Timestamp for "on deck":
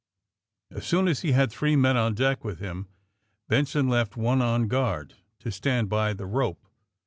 1.95-2.43